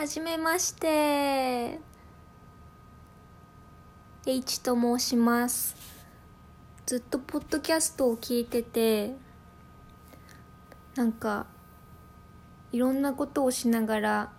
[0.00, 1.78] はじめまして。
[4.24, 5.76] H と申します。
[6.86, 9.14] ずっとポッドキャストを聞いてて
[10.94, 11.44] なんか
[12.72, 14.32] いろんなことをしながら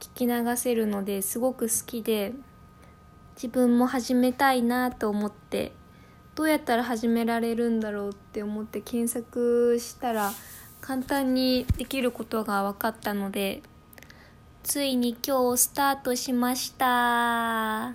[0.00, 2.32] 聞き流せるのですごく好きで
[3.36, 5.70] 自分も始めたいなと思って
[6.34, 10.32] どうやったら始められるんだろうって思って検索したら
[10.80, 13.62] 簡単にできることが分かったので
[14.64, 17.94] ついに今日スタートしました。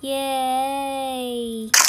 [0.00, 1.72] イエーイ。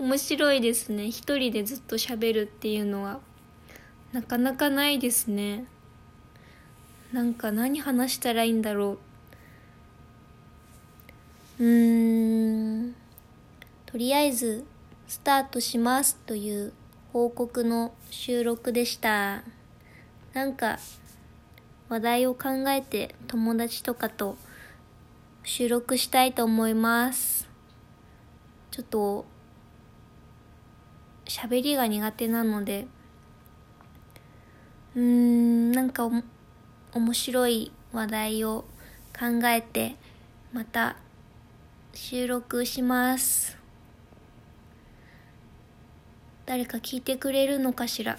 [0.00, 1.10] 面白いですね。
[1.10, 3.20] 一人でずっと喋るっていうのは。
[4.12, 5.66] なかなかないですね。
[7.12, 8.96] なんか何話したらいいんだろ
[11.58, 11.62] う。
[11.62, 12.94] うーん。
[13.84, 14.64] とりあえず
[15.06, 16.72] スタートしますという
[17.12, 19.42] 報告の収録でした。
[20.34, 20.78] なんか
[21.88, 24.36] 話題を考えて友達とかと
[25.42, 27.48] 収録したいと思います。
[28.70, 29.24] ちょっと
[31.24, 32.86] 喋りが苦手なので。
[34.94, 36.10] うーんなんか
[36.92, 38.64] 面白い話題を
[39.18, 39.96] 考えて
[40.52, 40.96] また
[41.94, 43.56] 収録します。
[46.48, 48.16] 誰か聞いてくれるのかしら。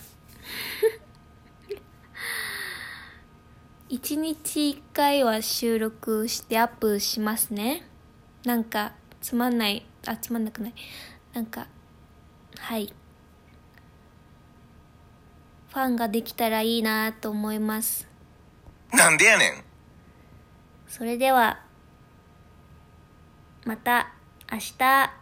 [3.90, 7.88] 一日一回は収録してアップしますね。
[8.46, 9.84] なんかつまんない。
[10.06, 10.76] あつまんなくない。
[11.34, 11.66] なんか
[12.60, 12.94] はい。
[15.70, 18.08] ファンができたらいいなと思います。
[18.94, 19.64] なんでやねん。
[20.88, 21.64] それでは
[23.66, 24.14] また
[24.52, 25.19] 明日